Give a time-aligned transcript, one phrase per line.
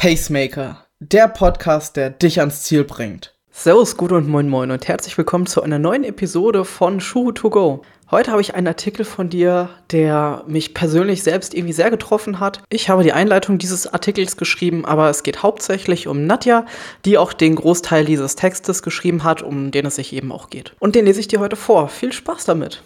[0.00, 3.34] Pacemaker, der Podcast, der dich ans Ziel bringt.
[3.50, 7.50] Servus, gut und moin moin und herzlich willkommen zu einer neuen Episode von Schuh to
[7.50, 7.82] go.
[8.10, 12.62] Heute habe ich einen Artikel von dir, der mich persönlich selbst irgendwie sehr getroffen hat.
[12.70, 16.64] Ich habe die Einleitung dieses Artikels geschrieben, aber es geht hauptsächlich um Nadja,
[17.04, 20.74] die auch den Großteil dieses Textes geschrieben hat, um den es sich eben auch geht.
[20.78, 21.88] Und den lese ich dir heute vor.
[21.88, 22.82] Viel Spaß damit.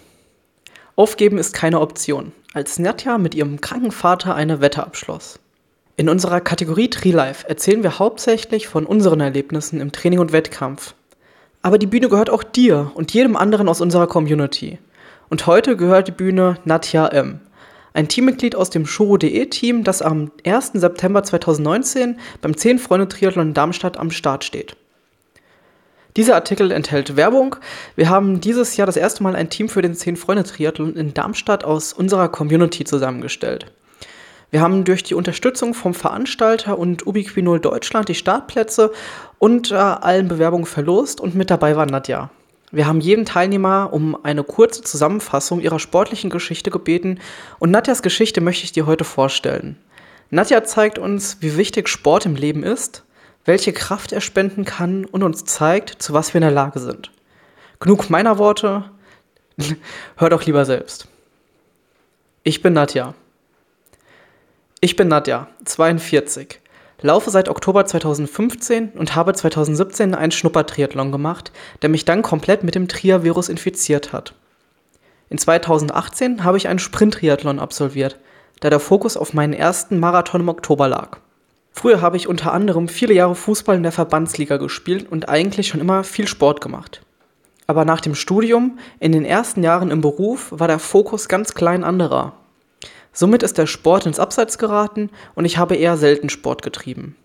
[0.96, 5.38] Aufgeben ist keine Option, als Nadja mit ihrem kranken Vater eine Wette abschloss.
[5.96, 10.94] In unserer Kategorie Tree Life erzählen wir hauptsächlich von unseren Erlebnissen im Training und Wettkampf.
[11.62, 14.78] Aber die Bühne gehört auch dir und jedem anderen aus unserer Community.
[15.30, 17.40] Und heute gehört die Bühne Nadja M.,
[17.92, 20.72] ein Teammitglied aus dem Shuro.de Team, das am 1.
[20.74, 24.76] September 2019 beim 10 Freunde Triathlon in Darmstadt am Start steht.
[26.16, 27.54] Dieser Artikel enthält Werbung.
[27.94, 31.14] Wir haben dieses Jahr das erste Mal ein Team für den 10 Freunde Triathlon in
[31.14, 33.70] Darmstadt aus unserer Community zusammengestellt.
[34.54, 38.92] Wir haben durch die Unterstützung vom Veranstalter und Ubiquinol Deutschland die Startplätze
[39.40, 42.30] und äh, allen Bewerbungen verlost und mit dabei war Nadja.
[42.70, 47.18] Wir haben jeden Teilnehmer um eine kurze Zusammenfassung ihrer sportlichen Geschichte gebeten
[47.58, 49.76] und Nadjas Geschichte möchte ich dir heute vorstellen.
[50.30, 53.02] Nadja zeigt uns, wie wichtig Sport im Leben ist,
[53.44, 57.10] welche Kraft er spenden kann und uns zeigt, zu was wir in der Lage sind.
[57.80, 58.84] Genug meiner Worte,
[60.16, 61.08] hör doch lieber selbst.
[62.44, 63.14] Ich bin Nadja.
[64.84, 66.60] Ich bin Nadja, 42,
[67.00, 72.74] laufe seit Oktober 2015 und habe 2017 einen Schnuppertriathlon gemacht, der mich dann komplett mit
[72.74, 74.34] dem Tria-Virus infiziert hat.
[75.30, 78.18] In 2018 habe ich einen Sprint-Triathlon absolviert,
[78.60, 81.16] da der Fokus auf meinen ersten Marathon im Oktober lag.
[81.72, 85.80] Früher habe ich unter anderem viele Jahre Fußball in der Verbandsliga gespielt und eigentlich schon
[85.80, 87.00] immer viel Sport gemacht.
[87.66, 91.84] Aber nach dem Studium, in den ersten Jahren im Beruf, war der Fokus ganz klein
[91.84, 92.34] anderer.
[93.16, 97.16] Somit ist der Sport ins Abseits geraten und ich habe eher selten Sport getrieben.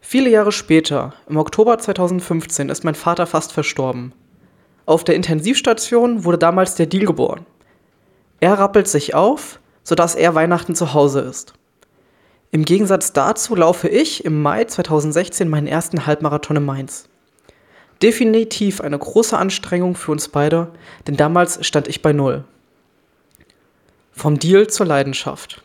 [0.00, 4.12] Viele Jahre später, im Oktober 2015, ist mein Vater fast verstorben.
[4.86, 7.44] Auf der Intensivstation wurde damals der Deal geboren.
[8.38, 11.54] Er rappelt sich auf, sodass er Weihnachten zu Hause ist.
[12.52, 17.08] Im Gegensatz dazu laufe ich im Mai 2016 meinen ersten Halbmarathon in Mainz.
[18.00, 20.68] Definitiv eine große Anstrengung für uns beide,
[21.08, 22.44] denn damals stand ich bei Null.
[24.16, 25.60] Vom Deal zur Leidenschaft.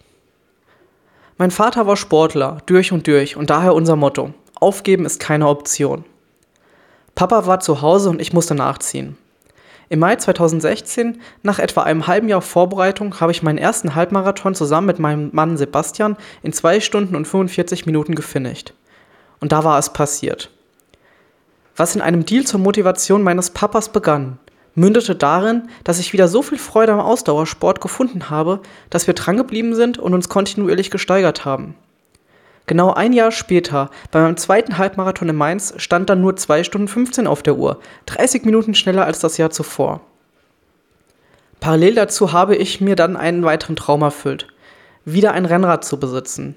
[1.37, 6.03] Mein Vater war Sportler, durch und durch, und daher unser Motto: Aufgeben ist keine Option.
[7.13, 9.17] Papa war zu Hause und ich musste nachziehen.
[9.87, 14.87] Im Mai 2016, nach etwa einem halben Jahr Vorbereitung, habe ich meinen ersten Halbmarathon zusammen
[14.87, 18.73] mit meinem Mann Sebastian in 2 Stunden und 45 Minuten gefinisht.
[19.39, 20.49] Und da war es passiert.
[21.75, 24.39] Was in einem Deal zur Motivation meines Papas begann,
[24.79, 29.75] mündete darin, dass ich wieder so viel Freude am Ausdauersport gefunden habe, dass wir drangeblieben
[29.75, 31.75] sind und uns kontinuierlich gesteigert haben.
[32.65, 36.87] Genau ein Jahr später, bei meinem zweiten Halbmarathon in Mainz, stand dann nur 2 Stunden
[36.87, 40.01] 15 auf der Uhr, 30 Minuten schneller als das Jahr zuvor.
[41.59, 44.47] Parallel dazu habe ich mir dann einen weiteren Traum erfüllt,
[45.03, 46.55] wieder ein Rennrad zu besitzen.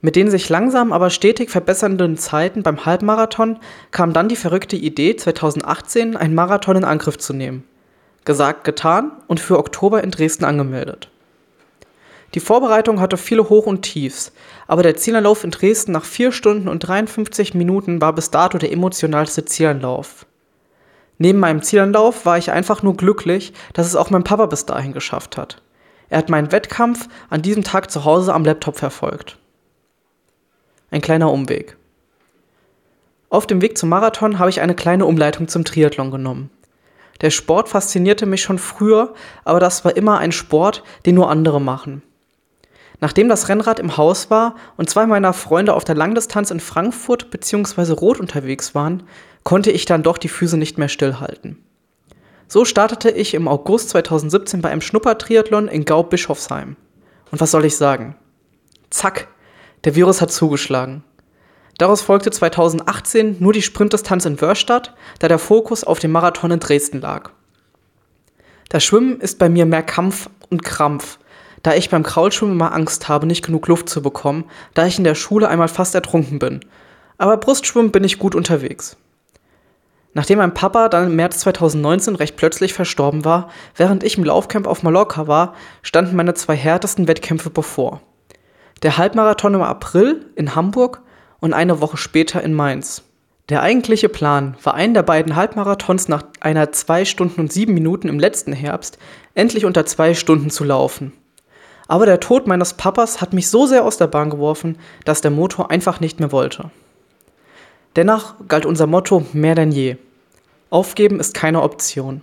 [0.00, 3.58] Mit den sich langsam aber stetig verbessernden Zeiten beim Halbmarathon
[3.90, 7.64] kam dann die verrückte Idee, 2018 einen Marathon in Angriff zu nehmen.
[8.24, 11.08] Gesagt, getan und für Oktober in Dresden angemeldet.
[12.34, 14.32] Die Vorbereitung hatte viele Hoch und Tiefs,
[14.66, 18.72] aber der Zielanlauf in Dresden nach 4 Stunden und 53 Minuten war bis dato der
[18.72, 20.26] emotionalste Zielanlauf.
[21.18, 24.92] Neben meinem Zielanlauf war ich einfach nur glücklich, dass es auch mein Papa bis dahin
[24.92, 25.62] geschafft hat.
[26.10, 29.38] Er hat meinen Wettkampf an diesem Tag zu Hause am Laptop verfolgt.
[30.90, 31.76] Ein kleiner Umweg.
[33.28, 36.50] Auf dem Weg zum Marathon habe ich eine kleine Umleitung zum Triathlon genommen.
[37.20, 39.14] Der Sport faszinierte mich schon früher,
[39.44, 42.02] aber das war immer ein Sport, den nur andere machen.
[43.00, 47.30] Nachdem das Rennrad im Haus war und zwei meiner Freunde auf der Langdistanz in Frankfurt
[47.30, 47.92] bzw.
[47.92, 49.02] Rot unterwegs waren,
[49.42, 51.62] konnte ich dann doch die Füße nicht mehr stillhalten.
[52.48, 56.76] So startete ich im August 2017 bei einem Schnuppertriathlon in Gau-Bischofsheim.
[57.32, 58.16] Und was soll ich sagen?
[58.88, 59.28] Zack,
[59.86, 61.04] der Virus hat zugeschlagen.
[61.78, 66.58] Daraus folgte 2018 nur die Sprintdistanz in Wörstadt, da der Fokus auf dem Marathon in
[66.58, 67.30] Dresden lag.
[68.68, 71.20] Das Schwimmen ist bei mir mehr Kampf und Krampf,
[71.62, 74.44] da ich beim Kraulschwimmen immer Angst habe, nicht genug Luft zu bekommen,
[74.74, 76.60] da ich in der Schule einmal fast ertrunken bin.
[77.16, 78.96] Aber Brustschwimmen bin ich gut unterwegs.
[80.14, 84.66] Nachdem mein Papa dann im März 2019 recht plötzlich verstorben war, während ich im Laufcamp
[84.66, 88.00] auf Mallorca war, standen meine zwei härtesten Wettkämpfe bevor
[88.82, 91.00] der Halbmarathon im April in Hamburg
[91.40, 93.02] und eine Woche später in Mainz.
[93.48, 98.08] Der eigentliche Plan war einen der beiden Halbmarathons nach einer 2 Stunden und 7 Minuten
[98.08, 98.98] im letzten Herbst
[99.34, 101.12] endlich unter 2 Stunden zu laufen.
[101.88, 105.30] Aber der Tod meines Papas hat mich so sehr aus der Bahn geworfen, dass der
[105.30, 106.70] Motor einfach nicht mehr wollte.
[107.94, 109.96] Dennoch galt unser Motto mehr denn je.
[110.68, 112.22] Aufgeben ist keine Option.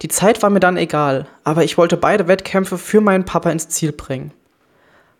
[0.00, 3.68] Die Zeit war mir dann egal, aber ich wollte beide Wettkämpfe für meinen Papa ins
[3.68, 4.32] Ziel bringen.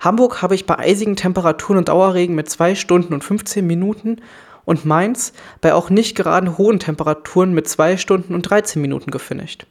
[0.02, 4.20] Hamburg habe ich bei eisigen Temperaturen und Dauerregen mit 2 Stunden und 15 Minuten
[4.64, 9.64] und Mainz bei auch nicht gerade hohen Temperaturen mit 2 Stunden und 13 Minuten gefinisht.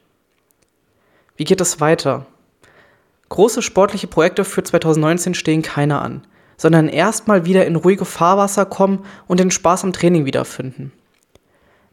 [1.36, 2.24] Wie geht es weiter?
[3.28, 6.26] Große sportliche Projekte für 2019 stehen keine an,
[6.56, 10.92] sondern erstmal wieder in ruhige Fahrwasser kommen und den Spaß am Training wiederfinden.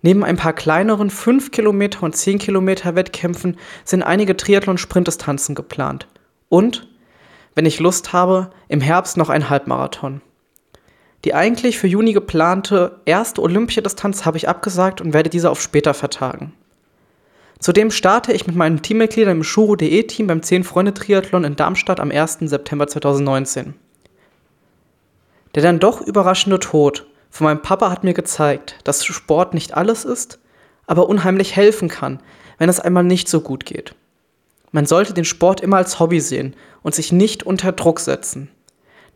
[0.02, 6.08] Neben ein paar kleineren 5 Kilometer und 10 Kilometer Wettkämpfen sind einige Triathlon-Sprintdistanzen geplant.
[6.48, 6.88] Und,
[7.56, 10.22] wenn ich Lust habe, im Herbst noch ein Halbmarathon.
[11.26, 15.94] Die eigentlich für Juni geplante erste Olympiadistanz habe ich abgesagt und werde diese auf später
[15.94, 16.54] vertagen.
[17.60, 22.38] Zudem starte ich mit meinen Teammitgliedern im Shuro.de Team beim 10-Freunde-Triathlon in Darmstadt am 1.
[22.42, 23.74] September 2019.
[25.56, 30.06] Der dann doch überraschende Tod von meinem Papa hat mir gezeigt, dass Sport nicht alles
[30.06, 30.40] ist,
[30.88, 32.22] aber unheimlich helfen kann,
[32.58, 33.94] wenn es einmal nicht so gut geht.
[34.72, 38.50] Man sollte den Sport immer als Hobby sehen und sich nicht unter Druck setzen.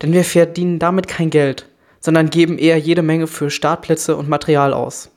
[0.02, 1.68] Denn wir verdienen damit kein Geld,
[2.00, 5.10] sondern geben eher jede Menge für Startplätze und Material aus.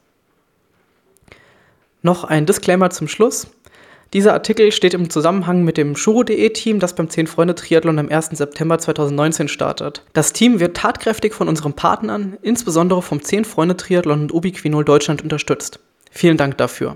[2.02, 3.48] Noch ein Disclaimer zum Schluss.
[4.14, 8.30] Dieser Artikel steht im Zusammenhang mit dem Shuro.de-Team, das beim 10-Freunde-Triathlon am 1.
[8.32, 10.04] September 2019 startet.
[10.14, 15.80] Das Team wird tatkräftig von unseren Partnern, insbesondere vom 10-Freunde-Triathlon und Ubiquinol Deutschland unterstützt.
[16.10, 16.96] Vielen Dank dafür.